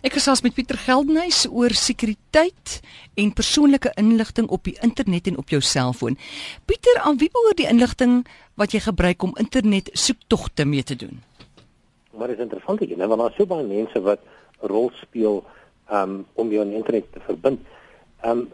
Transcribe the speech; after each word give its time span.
Ek 0.00 0.14
gesels 0.16 0.40
met 0.40 0.54
Pieter 0.56 0.78
Geldenhuys 0.80 1.42
oor 1.52 1.74
sekuriteit 1.76 2.78
en 3.20 3.34
persoonlike 3.36 3.90
inligting 4.00 4.46
op 4.48 4.64
die 4.64 4.78
internet 4.80 5.28
en 5.28 5.36
op 5.42 5.52
jou 5.52 5.60
selfoon. 5.60 6.16
Pieter, 6.64 7.02
aan 7.04 7.18
wie 7.20 7.28
behoort 7.28 7.60
die 7.60 7.68
inligting 7.68 8.22
wat 8.56 8.72
jy 8.72 8.80
gebruik 8.86 9.20
om 9.26 9.36
internet 9.36 9.90
soektogte 9.92 10.64
mee 10.64 10.86
te 10.88 10.96
doen? 10.96 11.20
Maar 12.16 12.32
dit 12.32 12.40
is 12.40 12.46
interessant 12.48 12.80
hier, 12.80 12.96
want 12.96 13.20
daar 13.20 13.28
is 13.28 13.36
so 13.36 13.46
baie 13.52 13.66
mense 13.66 14.00
wat 14.00 14.24
'n 14.62 14.72
rol 14.72 14.90
speel 15.02 15.44
um, 15.92 16.24
om 16.32 16.48
jou 16.48 16.64
aan 16.64 16.72
internet 16.80 17.12
te 17.12 17.20
verbind. 17.20 17.60
Um 18.24 18.48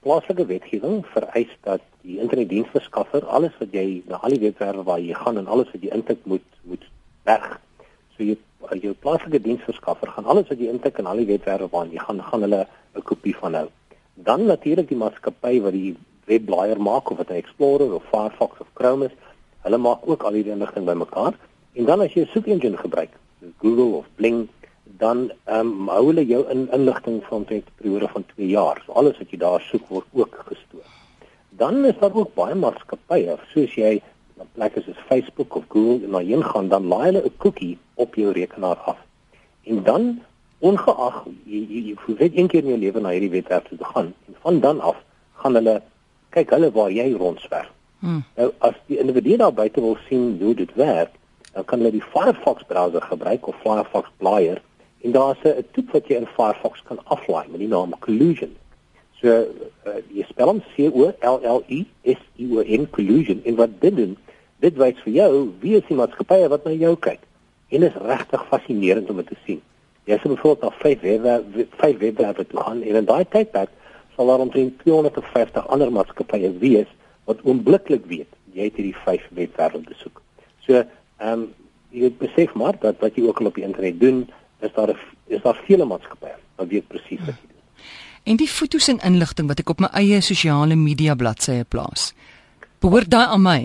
plaaslike 0.00 0.46
wetgewing 0.46 1.04
vereis 1.12 1.52
dat 1.60 1.80
die 2.02 2.18
internetdiensverskaffer 2.18 3.26
alles 3.28 3.52
wat 3.60 3.68
jy 3.72 4.02
na 4.08 4.16
al 4.16 4.32
die 4.32 4.40
webwerwe 4.40 4.82
waar 4.82 5.00
jy 5.00 5.12
gaan 5.14 5.36
en 5.36 5.46
alles 5.46 5.68
wat 5.72 5.82
jy 5.82 5.92
intik 5.92 6.24
moet 6.24 6.46
moet 6.64 6.84
berg. 7.28 7.60
So 8.16 8.24
jy 8.24 8.38
jou 8.82 8.94
plaaslike 8.94 9.40
diensverskaffer 9.42 10.08
gaan 10.08 10.24
alles 10.24 10.48
wat 10.48 10.58
jy 10.58 10.68
intik 10.68 10.98
in 10.98 11.06
al 11.06 11.16
die 11.16 11.26
webwerwe 11.26 11.68
waarna 11.72 11.92
jy 11.92 12.04
gaan 12.04 12.22
gaan 12.22 12.42
hulle 12.46 12.66
'n 12.94 13.02
kopie 13.02 13.36
van 13.36 13.54
hou. 13.54 13.68
Dan 14.14 14.46
natuurlik 14.46 14.88
die 14.88 14.96
maatskappy 14.96 15.60
wat 15.60 15.72
die 15.72 15.96
webblaaier 16.26 16.80
maak 16.80 17.10
of 17.10 17.18
dit 17.18 17.30
'n 17.30 17.42
Explorer 17.42 17.94
of 17.94 18.04
Firefox 18.10 18.60
of 18.60 18.66
Chrome 18.74 19.04
is, 19.04 19.14
hulle 19.64 19.78
maak 19.78 20.00
ook 20.04 20.22
al 20.22 20.32
hierdie 20.32 20.52
inligting 20.52 20.84
bymekaar. 20.84 21.34
En 21.72 21.84
dan 21.84 22.00
as 22.00 22.12
jy 22.14 22.22
'n 22.22 22.32
soek 22.32 22.46
engine 22.46 22.76
gebruik, 22.76 23.10
Google 23.58 23.96
of 24.00 24.06
Bing, 24.16 24.48
dan 24.84 25.30
ehm 25.44 25.66
um, 25.66 25.88
hou 25.88 26.06
hulle 26.06 26.26
jou 26.26 26.42
in 26.50 26.68
inligting 26.72 27.22
van 27.24 27.46
'n 27.48 27.64
periode 27.76 28.08
van 28.08 28.24
2 28.34 28.46
jaar. 28.46 28.82
So 28.86 28.92
alles 28.92 29.18
wat 29.18 29.30
jy 29.30 29.38
daar 29.38 29.60
soek 29.60 29.88
word 29.88 30.06
ook 30.12 30.44
gestoor. 30.46 30.86
Dan 31.48 31.84
is 31.84 31.98
daar 32.00 32.14
ook 32.14 32.34
baie 32.34 32.54
maatskappye, 32.54 33.36
soos 33.52 33.74
jy 33.74 34.02
na 34.40 34.46
plekke 34.56 34.80
soos 34.82 34.96
Facebook 35.08 35.54
of 35.56 35.64
Google 35.68 36.06
en 36.06 36.16
daarheen 36.16 36.44
gaan, 36.44 36.68
dan 36.68 36.86
laai 36.92 37.06
hulle 37.06 37.22
'n 37.24 37.36
cookie 37.36 37.78
op 37.94 38.14
jou 38.14 38.32
rekenaar 38.32 38.76
af. 38.92 38.96
En 39.62 39.82
dan 39.82 40.20
ongeag 40.58 41.16
jy 41.44 41.60
jy, 41.72 41.80
jy 41.88 41.94
hoef 41.94 42.18
net 42.18 42.36
een 42.36 42.48
keer 42.48 42.62
in 42.62 42.72
jou 42.72 42.78
lewe 42.78 43.00
na 43.00 43.12
hierdie 43.12 43.30
webwerf 43.30 43.68
te 43.68 43.84
gaan 43.92 44.14
en 44.26 44.34
van 44.42 44.60
dan 44.60 44.80
af 44.80 44.96
gaan 45.42 45.54
hulle 45.54 45.82
kyk 46.30 46.50
hulle 46.50 46.70
waar 46.72 46.90
jy 46.90 47.12
rondswerf. 47.12 47.70
Hmm. 47.98 48.24
Nou 48.36 48.52
as 48.58 48.76
die 48.86 48.98
individu 48.98 49.36
daar 49.36 49.52
buite 49.52 49.80
wil 49.80 49.96
sien 50.08 50.38
hoe 50.40 50.54
dit 50.54 50.74
werk, 50.74 51.12
dan 51.52 51.64
kan 51.64 51.78
hulle 51.78 51.92
die 51.92 52.08
Firefox 52.12 52.64
browser 52.64 53.02
gebruik 53.02 53.46
of 53.46 53.60
Firefox 53.60 54.08
blaaier 54.16 54.62
en 55.00 55.12
daar's 55.12 55.44
'n 55.44 55.64
toets 55.72 55.92
wat 55.92 56.08
jy 56.08 56.16
in 56.16 56.26
Firefox 56.36 56.82
kan 56.82 56.98
aflaai 57.04 57.48
met 57.48 57.60
die 57.60 57.68
naam 57.68 57.98
Collusion. 57.98 58.56
So 59.20 59.28
uh, 59.28 60.00
jy 60.12 60.24
spel 60.28 60.46
hom 60.46 60.62
C 60.74 60.88
O 60.88 61.12
L 61.20 61.38
L 61.44 61.62
U 61.68 61.84
S 62.04 62.20
I 62.38 62.46
O 62.56 62.62
N 62.64 62.90
Collusion 62.90 63.40
en 63.44 63.54
wat 63.54 63.80
dit 63.80 63.96
doen 63.96 64.16
dit 64.60 64.76
wys 64.80 65.00
vir 65.04 65.12
jou 65.12 65.32
wie 65.62 65.76
is 65.78 65.86
die 65.88 65.98
maatskappye 65.98 66.48
wat 66.52 66.64
na 66.64 66.72
jou 66.76 66.94
kyk. 67.08 67.20
En 67.70 67.84
dit 67.84 67.90
is 67.90 68.06
regtig 68.06 68.46
fascinerend 68.50 69.10
om 69.10 69.20
dit 69.22 69.30
te 69.30 69.38
sien. 69.44 69.60
Jy 70.08 70.18
sien 70.18 70.34
bijvoorbeeld 70.34 70.66
al 70.66 70.78
vyf 70.80 71.04
webwerwe 71.04 71.66
vyf 71.82 71.98
webwerwe 71.98 72.46
toe 72.46 72.64
gaan 72.64 72.82
en 72.82 72.98
in 73.02 73.08
daai 73.08 73.24
tydperk 73.24 73.70
sal 74.16 74.32
daar 74.32 74.42
omtrent 74.44 74.78
250 74.84 75.68
ander 75.68 75.92
maatskappye 75.92 76.50
wees 76.62 76.90
wat 77.30 77.42
oombliklik 77.46 78.06
weet 78.10 78.30
jy 78.54 78.66
het 78.68 78.78
hierdie 78.80 78.96
vyf 79.04 79.26
webwerwe 79.38 79.82
besoek. 79.86 80.22
So, 80.66 80.82
ehm 80.82 81.32
um, 81.32 81.48
jy 81.90 82.06
besef 82.20 82.52
maar 82.54 82.76
dat 82.78 83.00
wat 83.02 83.16
jy 83.18 83.24
ook 83.26 83.40
al 83.42 83.48
op 83.50 83.56
die 83.58 83.64
internet 83.66 83.96
doen, 84.00 84.22
is 84.62 84.72
daar 84.76 84.92
is 85.26 85.42
daar 85.42 85.58
vele 85.66 85.84
maatskappye 85.84 86.36
wat 86.56 86.68
weet 86.70 86.88
presies 86.88 87.22
wat 87.26 87.34
jy 87.34 87.48
doen. 87.48 87.86
En 88.30 88.36
die 88.36 88.48
fotos 88.48 88.88
en 88.92 89.00
inligting 89.06 89.48
wat 89.48 89.62
ek 89.62 89.70
op 89.72 89.80
my 89.80 89.90
eie 89.98 90.20
sosiale 90.20 90.76
media 90.76 91.16
bladsye 91.16 91.64
plaas, 91.68 92.12
behoort 92.84 93.10
daai 93.10 93.26
aan 93.26 93.42
my. 93.42 93.60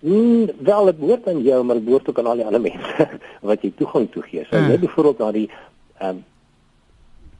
Mm, 0.00 0.46
wel 0.58 0.84
dit 0.84 0.98
behoort 0.98 1.28
aan 1.28 1.42
jou, 1.42 1.64
maar 1.64 1.74
dit 1.74 1.84
behoort 1.84 2.08
ook 2.08 2.18
aan 2.18 2.26
al 2.26 2.40
die 2.40 2.44
ander 2.44 2.60
mense 2.60 3.08
wat 3.50 3.62
jy 3.62 3.72
toegang 3.76 4.10
toe 4.12 4.22
gee. 4.22 4.44
So 4.50 4.58
mm. 4.58 4.70
jy 4.70 4.78
byvoorbeeld 4.78 5.18
na 5.18 5.30
die 5.32 5.46
ehm 5.98 6.08
um, 6.10 6.24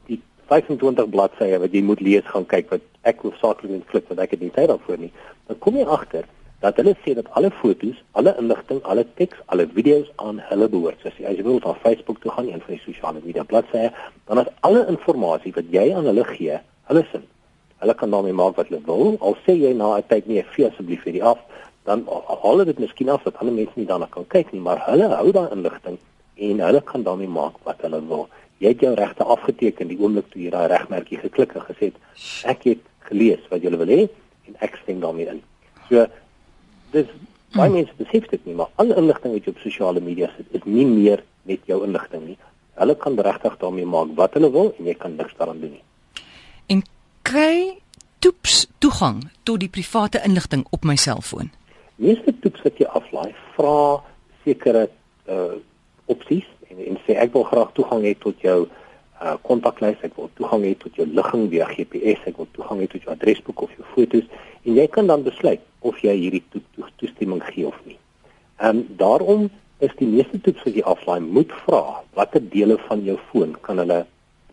die 0.09 0.21
25 0.49 1.09
bladsye 1.13 1.59
wat 1.61 1.75
jy 1.75 1.83
moet 1.85 2.01
lees 2.01 2.25
gaan 2.25 2.47
kyk 2.49 2.73
wat 2.73 2.87
ek 3.05 3.21
hoofsaaklik 3.21 3.75
in 3.77 3.85
klik 3.91 4.09
wat 4.09 4.23
ek 4.25 4.33
het 4.33 4.41
nie 4.41 4.49
tyd 4.55 4.71
daarvoor 4.73 4.97
nie. 5.03 5.11
Dan 5.45 5.59
kom 5.61 5.77
jy 5.77 5.85
agter 5.85 6.25
dat 6.65 6.79
hulle 6.81 6.95
sê 7.03 7.13
dat 7.13 7.29
alle 7.37 7.51
fotos, 7.53 7.99
alle 8.17 8.33
inligting, 8.41 8.81
alle 8.89 9.05
teks, 9.19 9.37
alle 9.53 9.67
video's 9.75 10.09
aan 10.15 10.41
hulle 10.49 10.69
behoort. 10.73 10.97
So 11.03 11.13
as 11.13 11.19
jy 11.21 11.45
wil 11.45 11.61
op 11.61 11.83
Facebook 11.85 12.23
toe 12.23 12.33
gaan, 12.33 12.49
een 12.49 12.63
van 12.65 12.73
die 12.73 12.81
sosiale 12.81 13.21
media 13.21 13.45
bladsye, 13.45 13.91
dan 14.25 14.41
is 14.41 14.49
alle 14.65 14.87
inligting 14.89 15.53
wat 15.59 15.69
jy 15.77 15.91
aan 15.93 16.09
hulle 16.09 16.25
gee, 16.33 16.57
hulle 16.89 17.05
sin. 17.11 17.27
Hulle 17.77 17.93
kan 17.93 18.09
daarmee 18.09 18.33
maak 18.33 18.57
wat 18.57 18.71
hulle 18.71 18.81
wil. 18.89 19.13
Al 19.21 19.37
sê 19.45 19.53
jy 19.53 19.75
na 19.77 19.97
'n 19.97 20.09
tyd 20.09 20.25
nee, 20.25 20.43
gee 20.55 20.65
asseblief 20.65 21.05
hierdie 21.05 21.23
af 21.23 21.37
dan 21.87 22.03
al 22.07 22.65
dit 22.65 22.79
miskien 22.79 23.09
af 23.09 23.23
dat 23.23 23.37
ander 23.39 23.55
mense 23.55 23.79
nie 23.79 23.87
daarna 23.87 24.07
kan 24.11 24.25
kyk 24.27 24.51
nie, 24.51 24.59
maar 24.61 24.81
hulle 24.89 25.07
hou 25.13 25.31
daai 25.31 25.53
inligting 25.55 25.95
en 26.47 26.59
hulle 26.59 26.81
kan 26.89 27.03
daarmee 27.03 27.31
maak 27.31 27.55
wat 27.63 27.83
hulle 27.85 28.01
wil. 28.09 28.25
Jy 28.59 28.73
het 28.73 28.81
jou 28.83 28.93
regte 28.97 29.23
afgeteken 29.35 29.87
die 29.87 29.99
oomblik 30.01 30.27
toe 30.33 30.41
jy 30.43 30.51
daai 30.51 30.67
regmerkie 30.73 31.19
geklik 31.21 31.53
en 31.55 31.63
gesê 31.69 31.93
ek 32.51 32.65
het 32.67 32.81
gelees 33.07 33.45
wat 33.51 33.63
jy 33.63 33.71
wil 33.71 33.93
hê 33.93 34.01
en 34.49 34.57
ek 34.67 34.75
stem 34.81 34.99
daarmee 35.03 35.29
in. 35.31 35.39
So 35.87 36.03
dis 36.91 37.07
baie 37.55 37.71
mense 37.71 37.95
besef 38.01 38.27
dit 38.33 38.49
nie, 38.49 38.57
maar 38.59 38.73
al 38.83 38.91
inligting 38.99 39.37
wat 39.37 39.47
jy 39.47 39.53
op 39.55 39.63
sosiale 39.63 40.03
media 40.03 40.27
sit 40.35 40.59
is 40.59 40.67
nie 40.67 40.85
meer 40.89 41.23
net 41.47 41.63
jou 41.71 41.79
inligting 41.87 42.25
nie. 42.33 42.37
Hulle 42.81 42.97
kan 42.99 43.15
regtig 43.29 43.55
daarmee 43.61 43.87
maak 43.87 44.11
wat 44.19 44.35
hulle 44.35 44.51
wil 44.51 44.73
en 44.75 44.91
jy 44.91 44.97
kan 44.99 45.15
niks 45.15 45.39
daaraan 45.39 45.63
doen 45.63 45.77
nie. 45.77 45.85
En 46.67 46.83
kry 47.23 47.77
toeps 48.19 48.65
toegang 48.83 49.23
tot 49.47 49.63
die 49.63 49.71
private 49.71 50.19
inligting 50.27 50.67
op 50.75 50.83
my 50.83 50.99
selfoon 50.99 51.55
meeste 51.97 52.33
toets 52.41 52.63
wat 52.65 52.79
jy 52.81 52.87
aflaai 52.99 53.33
vra 53.55 53.77
sekere 54.43 54.87
uh 55.27 55.55
opsies 56.07 56.45
en 56.71 56.79
en 56.79 56.99
sê 57.05 57.17
ek 57.19 57.33
wil 57.33 57.43
graag 57.49 57.73
toegang 57.75 58.05
hê 58.07 58.13
tot 58.15 58.43
jou 58.43 58.59
uh 59.21 59.35
kontaklys, 59.49 59.97
ek 60.05 60.13
wil 60.17 60.29
toegang 60.37 60.63
hê 60.67 60.73
tot 60.79 60.95
jou 60.95 61.07
ligging 61.09 61.47
via 61.51 61.65
GPS, 61.71 62.21
ek 62.29 62.37
wil 62.37 62.49
toegang 62.55 62.83
hê 62.83 62.87
tot 62.91 63.03
jou 63.03 63.13
adresboek 63.13 63.63
of 63.65 63.73
jou 63.75 63.87
fotos 63.95 64.27
en 64.63 64.77
jy 64.77 64.85
kan 64.93 65.09
dan 65.09 65.25
besluit 65.25 65.63
of 65.81 65.97
jy 66.05 66.13
hierdie 66.21 66.43
to 66.53 66.61
to 66.75 66.87
toestemming 67.01 67.41
gee 67.49 67.65
of 67.67 67.77
nie. 67.85 67.97
Ehm 68.61 68.83
um, 68.83 68.83
daarom 69.01 69.49
is 69.79 69.93
die 69.97 70.09
meeste 70.09 70.39
toets 70.41 70.63
wat 70.65 70.77
jy 70.77 70.85
aflaai 70.93 71.19
moet 71.21 71.51
vra 71.65 71.83
watter 72.17 72.41
dele 72.55 72.77
van 72.87 73.03
jou 73.05 73.17
foon 73.31 73.55
kan 73.67 73.81
hulle 73.83 74.03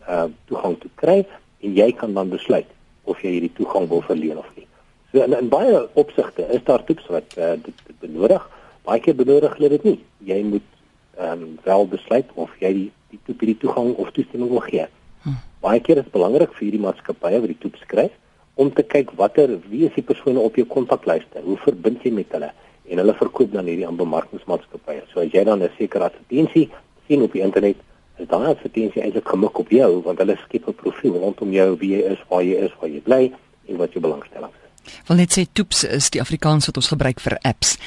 uh 0.09 0.27
toegang 0.49 0.79
toe 0.81 0.91
kry 1.01 1.19
en 1.61 1.77
jy 1.77 1.91
kan 2.01 2.13
dan 2.17 2.33
besluit 2.33 2.69
of 3.05 3.21
jy 3.21 3.37
hierdie 3.37 3.55
toegang 3.57 3.89
wil 3.89 4.03
verleen 4.05 4.41
of 4.41 4.49
nie. 4.57 4.67
So 5.15 5.23
in, 5.23 5.31
in 5.31 5.47
baie 5.47 5.77
opsigte 5.93 6.43
is 6.51 6.63
daar 6.67 6.83
toets 6.83 7.05
wat 7.07 7.37
uh, 7.37 7.53
dit, 7.63 7.75
dit 7.87 7.99
benodig. 7.99 8.41
Baie 8.83 8.99
keer 8.99 9.15
benodig 9.15 9.53
hulle 9.55 9.69
dit 9.71 9.85
nie. 9.87 9.99
Jy 10.27 10.41
moet 10.43 10.65
ehm 11.15 11.43
um, 11.45 11.53
wel 11.63 11.85
besluit 11.87 12.33
of 12.35 12.51
jy 12.59 12.71
die 12.75 12.89
die 13.13 13.19
toep 13.23 13.45
die 13.47 13.55
toegang 13.61 13.93
of 13.95 14.09
toestemming 14.11 14.49
wil 14.51 14.65
gee. 14.65 14.89
Hm. 15.23 15.37
Baie 15.63 15.79
keer 15.79 16.01
is 16.01 16.09
belangrik 16.11 16.51
vir 16.57 16.65
hierdie 16.65 16.81
maatskappye 16.83 17.39
wat 17.45 17.53
die 17.53 17.61
toets 17.63 17.85
skryf 17.85 18.17
om 18.59 18.73
te 18.75 18.83
kyk 18.83 19.13
watter 19.21 19.53
wie 19.69 19.85
is 19.87 19.95
die 19.95 20.03
persone 20.03 20.43
op 20.43 20.59
jou 20.59 20.65
kontaklyste. 20.73 21.45
Hoe 21.47 21.55
verbind 21.63 22.03
jy 22.03 22.11
met 22.17 22.35
hulle? 22.35 22.51
En 22.91 22.99
hulle 22.99 23.15
verkoop 23.21 23.55
dan 23.55 23.71
hierdie 23.71 23.87
aan 23.87 24.01
bemarkingsmaatskappye. 24.01 25.05
So 25.13 25.23
as 25.23 25.31
jy 25.31 25.45
dan 25.47 25.63
'n 25.63 25.71
sekere 25.77 26.11
advertensie 26.11 26.67
sien 27.07 27.23
op 27.23 27.31
die 27.31 27.45
internet, 27.47 27.79
is 28.19 28.27
daai 28.27 28.51
advertensie 28.51 29.01
eintlik 29.01 29.31
gemik 29.31 29.63
op 29.63 29.71
jou 29.71 29.91
want 30.03 30.19
hulle 30.19 30.35
skep 30.43 30.67
'n 30.67 30.75
profiel 30.83 31.15
rondom 31.23 31.55
jou, 31.55 31.71
wie 31.79 31.95
jy 31.95 32.03
is, 32.11 32.19
waar 32.27 32.43
jy 32.43 32.59
is, 32.67 32.75
waar 32.81 32.91
jy 32.91 32.99
bly 32.99 33.31
en 33.69 33.77
wat 33.77 33.93
jou 33.93 34.03
belangstelling 34.03 34.51
is. 34.51 34.64
Wil 35.07 35.17
net 35.17 35.33
sê 35.33 35.45
Toeps 35.53 35.83
is 35.83 36.09
die 36.09 36.21
Afrikaans 36.21 36.65
wat 36.65 36.77
ons 36.77 36.91
gebruik 36.93 37.19
vir 37.19 37.37
apps. 37.41 37.77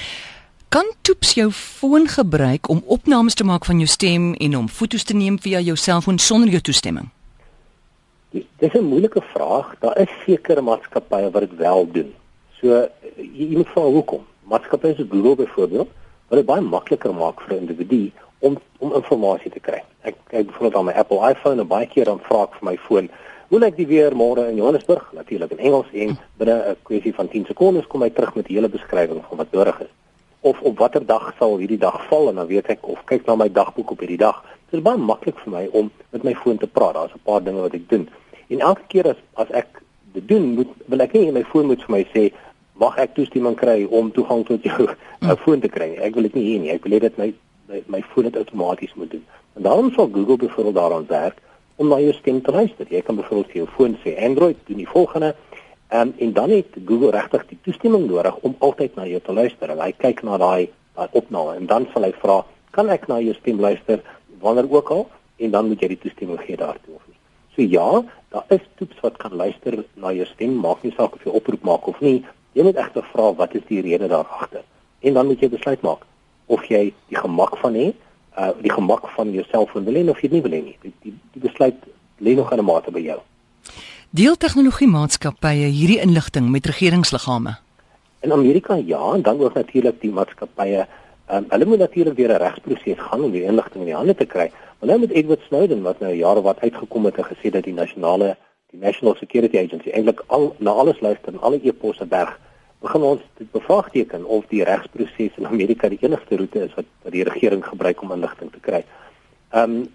Kan 0.68 0.84
Toeps 1.02 1.34
jou 1.34 1.50
foon 1.50 2.08
gebruik 2.08 2.68
om 2.68 2.82
opnames 2.86 3.34
te 3.34 3.44
maak 3.44 3.64
van 3.64 3.78
jou 3.80 3.88
stem 3.88 4.34
en 4.34 4.56
om 4.56 4.68
foto's 4.68 5.04
te 5.04 5.14
neem 5.16 5.38
via 5.40 5.60
jou 5.60 5.76
selfoon 5.76 6.18
sonder 6.18 6.50
jou 6.52 6.60
toestemming? 6.60 7.08
Dis 8.30 8.74
'n 8.74 8.84
moeilike 8.84 9.22
vraag. 9.32 9.74
Daar 9.80 9.98
is 9.98 10.08
sekere 10.26 10.60
maatskappye 10.60 11.30
wat 11.30 11.40
dit 11.40 11.56
wel 11.56 11.88
doen. 11.92 12.14
So 12.60 12.88
jy, 13.16 13.24
jy 13.32 13.56
moet 13.56 13.68
vra 13.68 13.82
hoekom. 13.82 14.26
Maatskappye 14.42 14.94
soos 14.94 15.08
Google 15.10 15.36
byvoorbeeld, 15.36 15.88
wat 16.28 16.38
dit 16.38 16.46
baie 16.46 16.60
makliker 16.60 17.14
maak 17.14 17.40
vir 17.40 17.56
'n 17.56 17.60
individu 17.60 18.12
om 18.38 18.58
om 18.78 18.92
inligting 18.92 19.52
te 19.52 19.60
kry. 19.60 19.82
Ek 20.02 20.14
kyk 20.30 20.46
byvoorbeeld 20.46 20.74
op 20.74 20.84
my 20.84 20.92
Apple 20.92 21.30
iPhone 21.30 21.60
en 21.60 21.66
baie 21.66 21.86
keer 21.86 22.04
dan 22.04 22.20
vra 22.22 22.42
ek 22.42 22.54
vir 22.58 22.70
my 22.70 22.76
foon 22.76 23.10
Hoe 23.48 23.58
lyk 23.62 23.78
die 23.78 23.86
weer 23.88 24.12
môre 24.12 24.42
in 24.50 24.58
Johannesburg? 24.60 25.06
Natuurlik 25.16 25.54
in 25.54 25.60
Engels 25.70 25.88
en 25.96 26.18
binne 26.36 26.56
'n 26.68 26.76
kwessie 26.84 27.14
van 27.14 27.28
10 27.28 27.46
sekondes 27.46 27.86
kom 27.86 28.02
hy 28.02 28.10
terug 28.10 28.34
met 28.34 28.46
die 28.46 28.56
hele 28.56 28.68
beskrywing 28.68 29.22
van 29.28 29.36
wat 29.36 29.52
nodig 29.52 29.80
is. 29.80 29.92
Of 30.40 30.60
op 30.60 30.78
watter 30.78 31.06
dag 31.06 31.32
sal 31.38 31.56
hierdie 31.56 31.78
dag 31.78 32.06
val 32.08 32.28
en 32.28 32.34
dan 32.34 32.46
weet 32.46 32.68
ek 32.68 32.84
of 32.88 33.04
kyk 33.04 33.24
na 33.26 33.36
my 33.36 33.48
dagboek 33.48 33.90
op 33.90 33.98
hierdie 33.98 34.20
dag. 34.20 34.44
Dit 34.70 34.78
is 34.80 34.84
baie 34.84 34.98
maklik 34.98 35.38
vir 35.38 35.52
my 35.52 35.68
om 35.72 35.90
met 36.10 36.22
my 36.22 36.34
foon 36.34 36.58
te 36.58 36.66
praat. 36.66 36.94
Daar's 36.94 37.14
'n 37.14 37.24
paar 37.24 37.42
dinge 37.42 37.60
wat 37.60 37.72
ek 37.72 37.88
doen. 37.88 38.08
En 38.48 38.60
elke 38.60 38.84
keer 38.88 39.08
as 39.08 39.16
as 39.34 39.50
ek 39.50 39.82
dit 40.12 40.28
doen, 40.28 40.54
moet 40.54 40.68
wil 40.86 41.00
ek 41.00 41.12
nie 41.12 41.32
my 41.32 41.44
foon 41.44 41.66
moet 41.66 41.82
vir 41.82 41.96
my 41.96 42.04
sê 42.14 42.32
mag 42.74 42.98
ek 42.98 43.14
toestemming 43.14 43.56
kry 43.56 43.86
om 43.90 44.12
toegang 44.12 44.44
tot 44.46 44.62
jou 44.62 44.88
mm. 45.20 45.36
foon 45.44 45.60
te 45.60 45.68
kry. 45.68 45.96
Ek 45.96 46.14
wil 46.14 46.22
dit 46.22 46.34
nie 46.34 46.52
hê 46.52 46.60
nie. 46.60 46.70
Ek 46.70 46.84
wil 46.84 46.92
hê 46.92 47.00
dit 47.00 47.18
my 47.18 47.32
my, 47.68 47.82
my 47.86 48.02
foon 48.02 48.24
dit 48.24 48.36
outomaties 48.36 48.94
moet 48.94 49.10
doen. 49.10 49.24
En 49.56 49.62
daarom 49.62 49.92
sal 49.92 50.10
Google 50.12 50.36
byvoorbeeld 50.36 50.74
daaraan 50.74 51.06
werk 51.06 51.40
om 51.78 51.88
na 51.88 51.98
jou 52.02 52.12
stem 52.16 52.40
te 52.42 52.52
luister. 52.52 52.86
Jy 52.90 53.02
kan 53.06 53.16
byvoorbeeld 53.16 53.52
vir 53.52 53.60
jou 53.62 53.68
foon 53.76 53.98
sê 54.04 54.16
Android 54.26 54.58
doen 54.66 54.82
die 54.82 54.88
volgende 54.88 55.34
um, 55.94 56.12
en 56.18 56.32
dan 56.32 56.50
het 56.50 56.78
Google 56.84 57.12
regtig 57.14 57.46
die 57.52 57.58
toestemming 57.66 58.08
nodig 58.10 58.36
om 58.46 58.56
altyd 58.58 58.98
na 58.98 59.06
jou 59.06 59.20
te 59.24 59.32
luister. 59.32 59.74
Hy 59.78 59.92
kyk 59.98 60.24
na 60.26 60.40
daai 60.42 60.68
daai 60.98 61.14
opname 61.14 61.54
en 61.60 61.68
dan 61.70 61.86
sal 61.92 62.02
hy 62.02 62.12
vra, 62.18 62.44
"Kan 62.74 62.90
ek 62.90 63.06
na 63.08 63.20
jou 63.22 63.34
stem 63.34 63.60
luister 63.60 64.02
wanneer 64.40 64.66
ook 64.70 64.90
al?" 64.90 65.06
en 65.38 65.50
dan 65.50 65.68
moet 65.70 65.80
jy 65.82 65.92
die 65.94 66.00
toestemming 66.02 66.40
gee 66.42 66.58
daartoe 66.58 66.94
of 66.94 67.04
nie. 67.06 67.16
So 67.54 67.62
ja, 67.62 68.02
daar 68.34 68.44
is 68.54 68.64
toeps 68.78 69.00
wat 69.04 69.18
kan 69.22 69.34
luister 69.38 69.84
na 69.94 70.12
jou 70.12 70.26
stem, 70.26 70.56
maak 70.58 70.82
nie 70.82 70.92
saak 70.96 71.14
of 71.14 71.24
jy 71.24 71.34
oproep 71.34 71.64
maak 71.66 71.86
of 71.90 72.00
nie. 72.04 72.24
Jy 72.58 72.66
moet 72.66 72.76
egter 72.80 73.06
vra 73.12 73.30
wat 73.38 73.54
is 73.54 73.66
die 73.68 73.80
rede 73.84 74.08
daar 74.10 74.26
agter. 74.40 74.64
En 75.00 75.14
dan 75.14 75.26
moet 75.26 75.40
jy 75.42 75.50
besluit 75.52 75.82
maak 75.86 76.04
of 76.46 76.64
jy 76.66 76.88
die 77.10 77.18
gemak 77.18 77.58
van 77.62 77.76
hê, 77.78 77.92
uh 78.36 78.50
die 78.62 78.72
gemak 78.72 79.08
van 79.16 79.32
jou 79.32 79.44
selfoon 79.50 79.84
wil 79.84 79.94
hê 79.94 80.08
of 80.10 80.20
jy 80.20 80.28
nie 80.30 80.42
wil 80.42 80.52
hê 80.52 80.62
nie. 80.64 80.76
Die, 80.82 80.92
die 81.02 81.14
die 81.32 81.42
besluit 81.48 81.76
lê 82.20 82.34
nog 82.34 82.52
aan 82.52 82.58
'n 82.58 82.64
mate 82.64 82.90
by 82.90 83.00
jou. 83.00 83.20
Deel 84.10 84.36
tegnologie 84.36 84.88
maatskappye 84.88 85.68
hierdie 85.68 86.00
inligting 86.00 86.50
met 86.50 86.66
regeringsliggame. 86.66 87.58
In 88.20 88.32
Amerika 88.32 88.74
ja, 88.74 89.12
en 89.14 89.22
dan 89.22 89.40
ook 89.40 89.54
natuurlik 89.54 90.00
die 90.00 90.10
maatskappye. 90.10 90.86
Um, 91.30 91.44
hulle 91.48 91.64
moet 91.64 91.78
natuurlik 91.78 92.16
deur 92.16 92.32
'n 92.32 92.42
regsproses 92.42 92.98
gaan 92.98 93.22
om 93.22 93.30
die 93.30 93.42
inligting 93.42 93.84
in 93.84 93.90
die 93.90 93.94
hande 93.94 94.14
te 94.14 94.24
kry. 94.24 94.50
Maar 94.78 94.88
nou 94.88 95.00
met 95.00 95.10
Edward 95.10 95.40
Snowden 95.40 95.82
wat 95.82 96.00
nou 96.00 96.14
jare 96.14 96.42
wat 96.42 96.60
uitgekom 96.60 97.04
het 97.04 97.16
en 97.16 97.24
gesê 97.24 97.50
dat 97.50 97.64
die 97.64 97.74
nasionale 97.74 98.36
die 98.70 98.80
National 98.80 99.14
Security 99.14 99.58
Agency 99.58 99.90
eintlik 99.90 100.22
al 100.26 100.54
na 100.58 100.70
alles 100.70 101.00
luister 101.00 101.32
en 101.32 101.40
alle 101.40 101.60
e-posse 101.62 102.06
berg, 102.06 102.40
begin 102.80 103.02
ons 103.02 103.22
dit 103.38 103.50
bevraagteken 103.50 104.24
of 104.24 104.46
die 104.52 104.62
regsproses 104.64 105.36
in 105.36 105.46
Amerika 105.46 105.88
die 105.88 105.98
enigste 106.02 106.36
roete 106.36 106.64
is 106.68 106.74
wat, 106.78 106.86
wat 107.02 107.12
die 107.12 107.24
regering 107.26 107.64
gebruik 107.64 108.02
om 108.02 108.12
inligting 108.12 108.52
te 108.52 108.62
kry. 108.70 108.84
Ehm 109.50 109.82
um, 109.82 109.88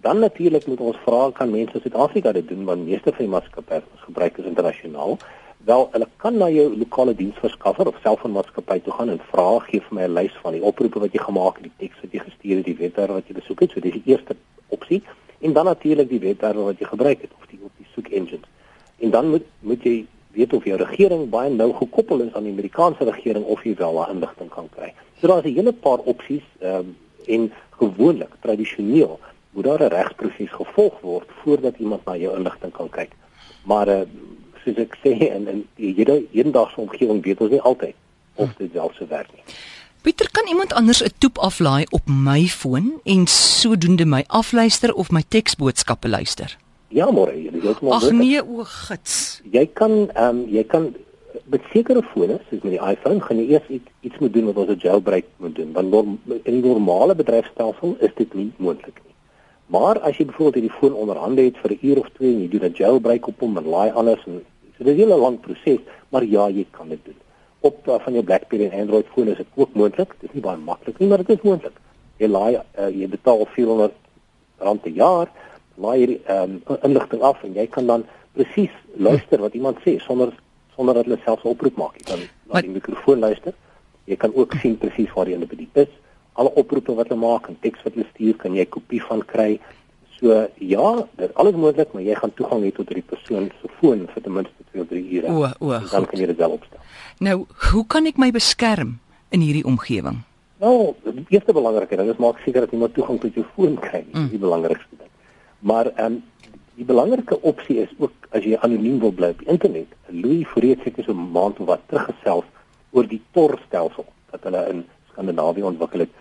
dan 0.00 0.18
natuurlik 0.18 0.66
moet 0.66 0.80
ons 0.80 0.98
vra 1.02 1.30
kan 1.34 1.50
mense 1.50 1.74
in 1.74 1.82
Suid-Afrika 1.82 2.32
dit 2.32 2.48
doen 2.48 2.64
want 2.64 2.84
meeste 2.86 3.10
van 3.10 3.24
die 3.24 3.32
maatskappye 3.32 3.80
wat 3.80 3.94
ons 3.96 4.04
gebruik 4.06 4.36
is 4.38 4.46
internasionaal. 4.46 5.16
Wel, 5.66 5.88
hulle 5.92 6.06
kan 6.22 6.36
na 6.38 6.46
jou 6.54 6.68
lokale 6.78 7.14
diensverskaffer 7.18 7.90
of 7.90 7.98
selfoonmaatskappy 8.04 8.78
toe 8.84 8.94
gaan 8.94 9.10
en 9.10 9.18
vra 9.32 9.48
gee 9.66 9.82
vir 9.88 9.96
my 9.98 10.04
'n 10.06 10.14
lys 10.14 10.36
van 10.42 10.54
die 10.54 10.62
oproepe 10.62 11.02
wat 11.02 11.12
jy 11.12 11.22
gemaak 11.24 11.58
het, 11.58 11.64
die 11.66 11.88
teks 11.88 12.00
wat 12.02 12.12
jy 12.12 12.20
gestuur 12.28 12.56
het, 12.56 12.64
die 12.64 12.76
webwerf 12.78 13.16
wat 13.18 13.26
jy 13.28 13.34
besoek 13.40 13.60
het. 13.60 13.70
So 13.70 13.80
dis 13.80 13.98
die 13.98 14.12
eerste 14.12 14.36
opsie. 14.68 15.02
En 15.40 15.52
dan 15.52 15.64
natuurlik 15.64 16.08
die 16.08 16.20
webwerf 16.20 16.56
wat 16.56 16.78
jy 16.78 16.86
gebruik 16.86 17.20
het 17.20 17.30
of 17.40 17.46
die 17.50 17.58
op 17.62 17.72
die 17.76 17.86
soek 17.94 18.08
engines. 18.08 18.46
En 18.98 19.10
dan 19.10 19.30
moet 19.30 19.46
moet 19.60 19.82
jy 19.82 20.06
weet 20.38 20.52
of 20.52 20.64
jou 20.64 20.78
regering 20.78 21.28
baie 21.32 21.50
nou 21.50 21.72
gekoppel 21.80 22.22
is 22.26 22.34
aan 22.34 22.46
die 22.46 22.54
Amerikaanse 22.54 23.06
regering 23.08 23.44
of 23.44 23.64
jy 23.66 23.74
wel 23.78 23.98
daai 24.00 24.14
inligting 24.14 24.50
kan 24.54 24.68
kry. 24.74 24.92
So 25.20 25.26
daar's 25.30 25.46
'n 25.46 25.54
hele 25.58 25.72
paar 25.72 25.98
opsies 26.12 26.46
ehm 26.60 26.74
um, 26.74 26.96
en 27.26 27.52
gewoonlik 27.80 28.32
tradisioneel 28.40 29.18
moet 29.52 29.64
daar 29.64 29.82
'n 29.82 29.94
regsproses 29.94 30.52
gevolg 30.60 31.00
word 31.00 31.28
voordat 31.42 31.74
iemand 31.78 32.04
na 32.04 32.16
jou 32.16 32.36
inligting 32.36 32.72
kan 32.72 32.88
kyk. 32.88 33.12
Maar 33.64 33.88
uh, 33.88 34.00
soos 34.64 34.76
ek 34.76 34.96
sê 35.02 35.12
in 35.36 35.48
in 35.48 35.66
die 35.74 35.94
hedendaagse 36.32 36.80
omgewing 36.80 37.22
weet 37.24 37.40
ons 37.40 37.50
nie 37.50 37.60
altyd 37.60 37.94
of 38.34 38.54
dit 38.58 38.72
wel 38.72 38.90
so 38.94 39.06
werk 39.06 39.30
nie. 39.34 39.42
Pieter, 40.02 40.30
kan 40.30 40.46
iemand 40.46 40.72
anders 40.72 41.02
'n 41.02 41.12
toep 41.18 41.38
aflaai 41.38 41.86
op 41.90 42.06
my 42.06 42.46
foon 42.46 43.00
en 43.04 43.26
sodoende 43.26 44.04
my 44.04 44.24
afluister 44.26 44.94
of 44.94 45.10
my 45.10 45.22
teksboodskappe 45.28 46.08
luister? 46.08 46.56
Ja, 46.88 47.10
môre, 47.12 47.34
jy 47.36 47.50
weet 47.52 47.80
mos. 47.84 47.98
Ag 47.98 48.12
nee, 48.16 48.40
o 48.40 48.64
gits. 48.64 49.42
Jy 49.52 49.66
kan 49.76 50.08
ehm 50.08 50.28
um, 50.28 50.46
jy 50.48 50.64
kan 50.64 50.94
met 51.52 51.64
sekere 51.72 52.02
fone, 52.12 52.38
soos 52.48 52.62
met 52.64 52.74
die 52.74 52.80
iPhone, 52.80 53.20
gaan 53.24 53.40
jy 53.40 53.46
eers 53.52 53.68
iets, 53.72 53.92
iets 54.08 54.20
moet 54.22 54.32
doen 54.32 54.48
wat 54.48 54.56
ons 54.62 54.70
'n 54.70 54.80
jailbreak 54.84 55.26
moet 55.36 55.54
doen. 55.56 55.72
Want 55.72 55.90
norm, 55.90 56.20
in 56.42 56.60
die 56.60 56.64
normale 56.64 57.14
bedryfstelsel 57.14 57.96
is 58.00 58.14
dit 58.16 58.34
nie 58.34 58.52
moontlik 58.56 59.00
nie. 59.04 59.14
Maar 59.66 60.00
as 60.00 60.16
jy 60.16 60.24
byvoorbeeld 60.24 60.54
hierdie 60.54 60.78
foon 60.80 60.94
onderhande 60.94 61.42
het 61.42 61.56
vir 61.62 61.72
'n 61.72 61.78
uur 61.82 61.98
of 61.98 62.08
twee 62.16 62.32
en 62.34 62.40
jy 62.40 62.48
doen 62.48 62.64
'n 62.64 62.74
jailbreak 62.74 63.26
op 63.26 63.40
hom 63.40 63.56
en 63.56 63.64
laai 63.64 63.90
alles 63.90 64.20
en 64.26 64.44
so 64.76 64.84
dis 64.84 64.94
'n 64.94 64.98
hele 64.98 65.16
lang 65.16 65.40
proses, 65.40 65.80
maar 66.08 66.24
ja, 66.24 66.48
jy 66.48 66.66
kan 66.70 66.88
dit 66.88 67.04
doen. 67.04 67.20
Op 67.60 67.88
uh, 67.88 67.98
van 67.98 68.12
jou 68.12 68.24
BlackBerry 68.24 68.68
en 68.68 68.80
Android 68.80 69.06
foon 69.12 69.28
is 69.28 69.36
dit 69.36 69.46
ook 69.54 69.74
moontlik. 69.74 70.14
Dit 70.20 70.30
is 70.30 70.34
nie 70.34 70.42
baie 70.42 70.56
maklik 70.56 70.98
nie, 70.98 71.08
maar 71.08 71.18
dit 71.18 71.28
is 71.28 71.42
moontlik. 71.42 71.76
Jy 72.16 72.26
laai 72.28 72.54
uh, 72.54 72.88
jy 72.88 73.08
betaal 73.08 73.46
400 73.46 73.92
rand 74.58 74.80
per 74.80 74.90
jaar, 74.90 75.28
laai 75.78 75.98
hierdie 75.98 76.20
um, 76.34 76.58
inligting 76.82 77.22
af 77.22 77.42
en 77.46 77.54
jy 77.54 77.66
kan 77.66 77.86
dan 77.86 78.04
presies 78.36 78.74
luister 78.96 79.40
wat 79.40 79.54
iemand 79.54 79.80
sê 79.84 79.98
sonder 80.02 80.34
sonder 80.74 80.94
dat 80.94 81.08
hulle 81.08 81.18
self 81.24 81.44
'n 81.44 81.54
oproep 81.54 81.76
maak. 81.76 81.96
Jy 81.98 82.04
kan 82.10 82.20
na 82.52 82.60
die 82.60 82.70
mikrofoon 82.70 83.18
luister. 83.18 83.54
Jy 84.04 84.16
kan 84.16 84.34
ook 84.34 84.54
sien 84.60 84.78
presies 84.78 85.12
waar 85.14 85.24
die 85.24 85.34
individu 85.34 85.66
is. 85.72 85.90
Alle 86.32 86.54
oproepe 86.54 86.94
wat 86.94 87.08
hulle 87.08 87.20
maak 87.20 87.48
en 87.48 87.58
teks 87.60 87.82
wat 87.82 87.94
hulle 87.94 88.06
stuur, 88.14 88.36
kan 88.36 88.54
jy 88.54 88.62
'n 88.62 88.68
kopie 88.68 89.02
van 89.02 89.24
kry. 89.24 89.60
So 90.18 90.48
ja, 90.58 91.06
dit 91.16 91.34
alles 91.34 91.54
moontlik, 91.54 91.92
maar 91.92 92.02
jy 92.02 92.14
gaan 92.14 92.34
toegang 92.34 92.62
hê 92.62 92.72
tot 92.74 92.88
hierdie 92.88 93.06
persoon 93.06 93.50
se 93.62 93.68
foon 93.80 94.08
vir 94.14 94.22
ten 94.22 94.32
minste 94.32 94.64
2 94.72 94.82
of 94.82 94.88
3 94.88 95.12
ure. 95.16 95.28
O, 95.30 95.46
o, 95.58 95.78
dan 95.90 96.06
kan 96.06 96.18
jy 96.18 96.26
dit 96.26 96.36
wel 96.36 96.50
opstel. 96.50 96.78
Nou, 97.18 97.46
hoe 97.70 97.84
kan 97.86 98.06
ek 98.06 98.16
my 98.18 98.30
beskerm 98.30 98.98
in 99.30 99.40
hierdie 99.40 99.64
omgewing? 99.64 100.24
Nou, 100.58 100.94
die 101.04 101.26
eerste 101.28 101.52
belangrike 101.54 101.96
ding 101.96 102.10
is 102.10 102.18
maak 102.18 102.38
seker 102.42 102.66
dat 102.66 102.72
iemand 102.74 102.94
toegang 102.94 103.20
tot 103.20 103.34
jou 103.34 103.44
foon 103.54 103.78
kry. 103.78 104.02
Is 104.10 104.18
mm. 104.18 104.28
die 104.28 104.42
belangrikste. 104.42 104.97
Maar 105.58 105.86
ehm 105.86 106.12
um, 106.12 106.22
die 106.78 106.86
belangrike 106.86 107.40
opsie 107.42 107.80
is 107.82 107.90
ook 107.98 108.28
as 108.30 108.44
jy 108.46 108.58
anoniem 108.62 109.00
wil 109.02 109.12
bly 109.12 109.32
op 109.34 109.42
internet. 109.50 109.94
Louis 110.06 110.46
Freet 110.46 110.84
seker 110.84 111.04
so 111.04 111.12
'n 111.12 111.30
maand 111.34 111.58
of 111.60 111.66
wat 111.66 111.80
teruggesels 111.86 112.44
oor 112.90 113.06
die 113.06 113.22
Tor 113.32 113.58
stelsel 113.66 114.06
wat 114.30 114.42
hulle 114.42 114.62
in 114.70 114.84
Skandinawië 115.10 115.62
ontwikkel 115.62 116.06
het. 116.06 116.12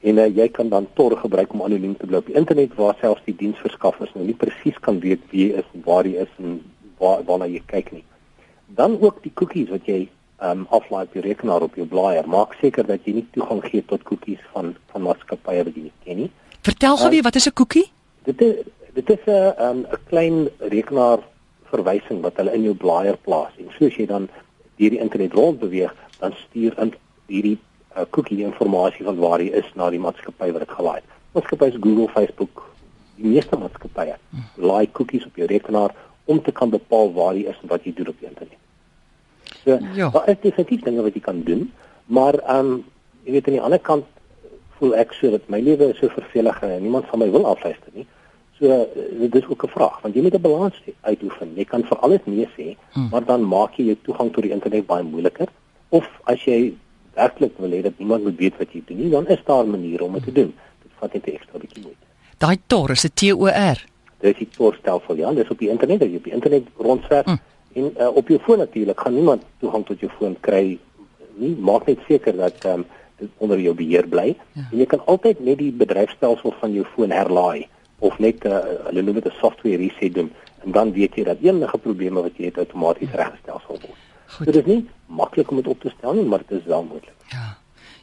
En 0.00 0.18
uh, 0.18 0.28
jy 0.36 0.48
kan 0.48 0.68
dan 0.68 0.86
Tor 0.94 1.16
gebruik 1.16 1.52
om 1.52 1.62
anoniem 1.62 1.96
te 1.96 2.06
bly 2.06 2.16
op 2.22 2.28
internet 2.28 2.74
waar 2.74 2.96
selfs 3.00 3.24
die 3.24 3.36
diensverskaffers 3.36 4.14
nou 4.14 4.26
nie 4.26 4.36
presies 4.36 4.78
kan 4.80 5.00
weet 5.00 5.20
wie 5.30 5.48
jy 5.48 5.58
is 5.58 5.68
en 5.72 5.82
waar 5.84 6.06
jy 6.06 6.20
is 6.26 6.36
en 6.38 6.60
waar 6.98 7.24
waarna 7.24 7.46
jy 7.46 7.62
kyk 7.66 7.92
nie. 7.92 8.04
Dan 8.66 9.00
ook 9.00 9.22
die 9.22 9.32
cookies 9.34 9.70
wat 9.70 9.86
jy 9.86 10.08
ehm 10.38 10.60
um, 10.60 10.66
aflaai 10.70 11.04
op 11.06 11.12
jou 11.14 11.24
rekenaar 11.24 11.62
op 11.62 11.74
jou 11.74 11.86
blaaier. 11.86 12.28
Maak 12.28 12.54
seker 12.60 12.86
dat 12.86 13.02
jy 13.04 13.12
nie 13.18 13.26
toegang 13.32 13.64
gee 13.64 13.82
tot 13.82 14.02
cookies 14.02 14.40
van 14.52 14.76
van 14.92 15.02
maatskappye 15.02 15.64
wat 15.64 15.74
jy 15.74 15.82
nie 15.82 15.98
ken 16.04 16.16
nie. 16.16 16.30
Vertel 16.62 16.96
gou 16.96 17.06
uh, 17.06 17.12
weer 17.16 17.22
wat 17.22 17.34
is 17.34 17.48
'n 17.48 17.52
cookie? 17.52 17.90
Dit 18.24 18.40
is 18.40 18.54
dit 18.94 19.10
is 19.10 19.22
'n 19.26 19.54
'n 19.58 19.86
'n 19.90 19.98
klein 20.08 20.48
rekenaar 20.58 21.18
verwysing 21.72 22.20
wat 22.22 22.36
hulle 22.36 22.54
in 22.54 22.62
jou 22.62 22.74
blaaier 22.74 23.16
plaas. 23.16 23.52
En 23.58 23.70
soos 23.78 23.96
jy 23.96 24.06
dan 24.06 24.28
hierdie 24.76 25.00
internet 25.00 25.32
rond 25.32 25.58
beweeg, 25.58 25.94
dan 26.18 26.32
stuur 26.32 26.78
in 26.78 26.94
hierdie 27.26 27.58
uh, 27.96 28.02
cookie 28.10 28.38
inligting 28.38 29.06
van 29.06 29.18
waar 29.18 29.40
jy 29.42 29.50
is 29.50 29.70
na 29.74 29.90
die 29.90 30.02
maatskappy 30.02 30.52
wat 30.52 30.66
dit 30.66 30.76
gelaai 30.78 31.00
het. 31.00 31.10
Maatskappye 31.34 31.70
soos 31.70 31.82
Google, 31.82 32.08
Facebook, 32.08 32.64
die 33.16 33.26
meeste 33.26 33.58
maatskappye 33.58 34.16
laai 34.56 34.86
cookies 34.92 35.26
op 35.26 35.36
jou 35.36 35.46
rekenaar 35.46 35.94
om 36.24 36.42
te 36.42 36.52
kan 36.52 36.70
bepaal 36.70 37.12
waar 37.12 37.34
jy 37.34 37.48
is 37.50 37.60
en 37.62 37.68
wat 37.68 37.84
jy 37.84 37.92
doen 37.94 38.08
op 38.08 38.18
die 38.20 38.28
internet. 38.28 38.58
So, 39.64 39.78
ja. 39.94 40.10
daar 40.10 40.28
is 40.28 40.40
definitief 40.40 40.82
dinge 40.84 41.02
wat 41.02 41.14
jy 41.14 41.20
kan 41.20 41.42
doen, 41.42 41.70
maar 42.06 42.38
ehm 42.42 42.74
um, 42.74 42.84
jy 43.24 43.32
weet 43.32 43.46
aan 43.48 43.56
die 43.56 43.64
ander 43.64 43.80
kant 43.80 44.04
voel 44.78 44.94
ek 45.00 45.14
so 45.16 45.30
dat 45.32 45.46
my 45.48 45.60
lewe 45.64 45.86
is 45.94 46.00
so 46.02 46.12
vervelig 46.12 46.58
en 46.62 46.82
niemand 46.82 47.06
van 47.08 47.22
my 47.22 47.30
wil 47.32 47.46
afluister 47.48 47.94
nie. 47.94 48.04
So 48.58 48.88
dit 49.18 49.34
is 49.34 49.46
ook 49.48 49.64
'n 49.64 49.68
vraag 49.68 50.00
want 50.02 50.14
jy 50.14 50.22
moet 50.22 50.34
'n 50.34 50.40
balans 50.40 50.82
uitoefen. 51.00 51.52
Jy 51.54 51.64
kan 51.64 51.84
vir 51.84 51.98
alles 51.98 52.20
nee 52.24 52.48
sê, 52.56 52.76
hmm. 52.92 53.08
maar 53.10 53.24
dan 53.24 53.42
maak 53.42 53.74
jy 53.74 53.84
jou 53.84 53.96
toegang 54.02 54.32
tot 54.32 54.42
die 54.42 54.52
internet 54.52 54.86
baie 54.86 55.02
moeiliker. 55.02 55.48
Of 55.88 56.06
as 56.24 56.44
jy 56.44 56.74
werklik 57.14 57.52
wil 57.56 57.70
hê 57.70 57.82
dat 57.82 57.98
niemand 57.98 58.22
moet 58.22 58.36
weet 58.36 58.56
wat 58.58 58.72
jy 58.72 58.82
doen 58.86 58.96
nie, 58.96 59.10
dan 59.10 59.26
is 59.26 59.42
daar 59.44 59.66
maniere 59.66 60.04
om 60.04 60.12
dit 60.12 60.22
te 60.22 60.32
doen. 60.32 60.54
Dit 60.82 60.92
vat 60.98 61.12
net 61.12 61.26
'n 61.26 61.30
ekstra 61.30 61.58
bietjie 61.58 61.82
moeite. 61.82 62.06
Daai 62.38 62.58
Tor 62.66 62.90
is 62.90 63.04
'n 63.04 63.10
T 63.14 63.22
O 63.32 63.46
R. 63.46 63.78
Dit 64.20 64.32
is 64.32 64.38
die 64.38 64.48
Tor 64.56 64.74
stelsel 64.74 65.16
ja, 65.16 65.32
dis 65.32 65.50
op 65.50 65.58
die 65.58 65.68
internet, 65.68 66.00
jy 66.00 66.16
op 66.16 66.24
die 66.24 66.32
internet 66.32 66.64
rondswerf. 66.76 67.24
Hmm. 67.24 67.40
En 67.72 67.94
uh, 67.98 68.16
op 68.16 68.28
jou 68.28 68.40
foon 68.40 68.58
natuurlik 68.58 69.00
gaan 69.00 69.14
niemand 69.14 69.42
toegang 69.58 69.86
tot 69.86 70.00
jou 70.00 70.12
foon 70.18 70.36
kry 70.40 70.78
nie. 71.34 71.56
Maak 71.58 71.86
net 71.86 71.98
seker 72.08 72.36
dat 72.36 72.64
ehm 72.64 72.78
um, 72.78 72.84
dit 73.18 73.28
onder 73.38 73.60
jou 73.60 73.74
beheer 73.74 74.08
bly. 74.08 74.36
Ja. 74.52 74.62
En 74.70 74.78
jy 74.78 74.86
kan 74.86 75.06
altyd 75.06 75.40
net 75.40 75.58
die 75.58 75.72
bedryfstelsel 75.72 76.54
van 76.60 76.72
jou 76.72 76.84
foon 76.94 77.10
herlaai 77.10 77.66
of 78.04 78.18
net 78.22 78.44
uh, 78.44 78.60
hulle 78.88 79.02
noem 79.02 79.20
dit 79.20 79.28
'n 79.32 79.38
software 79.40 79.80
reset 79.80 80.14
doen 80.14 80.30
en 80.64 80.72
dan 80.72 80.92
weet 80.92 81.16
jy 81.16 81.24
dat 81.24 81.42
enige 81.42 81.78
probleme 81.78 82.22
wat 82.22 82.36
jy 82.36 82.50
het 82.50 82.58
outomaties 82.58 83.12
reggestel 83.12 83.60
sal 83.66 83.78
word. 83.80 84.00
Goed. 84.36 84.46
Dit 84.46 84.56
is 84.56 84.64
nie 84.64 84.80
maklik 85.06 85.50
om 85.50 85.60
dit 85.60 85.68
op 85.68 85.80
te 85.80 85.92
stel 85.98 86.16
nie, 86.16 86.24
maar 86.24 86.42
dit 86.48 86.58
is 86.58 86.64
wel 86.64 86.82
moontlik. 86.82 87.14
Ja. 87.32 87.56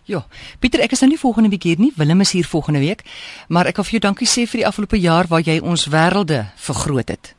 Ja. 0.10 0.26
Pieter, 0.60 0.82
ek 0.82 0.92
is 0.96 1.02
nou 1.04 1.12
nie 1.12 1.20
volgende 1.20 1.50
week 1.50 1.64
hier 1.64 1.80
nie. 1.80 1.92
Willem 1.96 2.22
is 2.22 2.32
hier 2.32 2.46
volgende 2.46 2.80
week. 2.80 3.04
Maar 3.48 3.70
ek 3.70 3.78
wil 3.80 3.86
vir 3.88 3.98
jou 3.98 4.04
dankie 4.08 4.28
sê 4.28 4.48
vir 4.50 4.64
die 4.64 4.68
afgelope 4.68 5.00
jaar 5.00 5.30
waar 5.30 5.44
jy 5.46 5.60
ons 5.62 5.88
wêrelde 5.94 6.46
vergroot 6.58 7.14
het. 7.14 7.36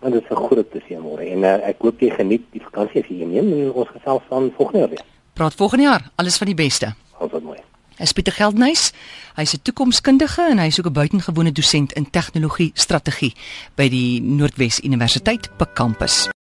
Want 0.00 0.14
dit 0.14 0.22
is 0.22 0.30
'n 0.30 0.46
groot 0.46 0.70
plesier 0.70 1.00
môre 1.00 1.24
en 1.26 1.42
uh, 1.42 1.68
ek 1.68 1.82
hoop 1.82 2.00
jy 2.00 2.10
geniet 2.10 2.44
die 2.52 2.62
vakansie 2.62 3.02
as 3.02 3.08
jy 3.08 3.24
neem 3.24 3.52
en 3.52 3.72
ons 3.72 3.88
gesels 3.88 4.22
van 4.28 4.52
volgende 4.56 4.78
jaar 4.78 4.90
weer. 4.90 5.04
Praat 5.34 5.54
volgende 5.54 5.84
jaar. 5.84 6.10
Alles 6.16 6.38
van 6.38 6.46
die 6.46 6.54
beste. 6.54 6.94
Alles 7.18 7.32
wat 7.32 7.42
mooi. 7.42 7.58
Is 7.98 8.12
Pieter 8.12 8.32
Geldnys. 8.32 8.92
Hy's 9.34 9.54
'n 9.54 9.62
toekomskundige 9.62 10.42
en 10.50 10.58
hy's 10.58 10.78
ook 10.78 10.86
'n 10.86 10.92
buitengewone 10.92 11.52
dosent 11.52 11.92
in 11.92 12.10
tegnologie 12.10 12.70
strategie 12.74 13.34
by 13.74 13.88
die 13.88 14.22
Noordwes 14.22 14.80
Universiteit 14.80 15.50
Pek 15.56 15.74
kampus. 15.74 16.28